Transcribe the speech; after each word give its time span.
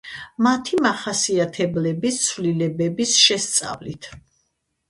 მათი 0.45 0.77
მახასიათებლების 0.85 2.17
ცვლილებების 2.31 3.15
შესწავლით. 3.27 4.13